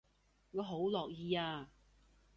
[0.53, 1.69] 我好樂意啊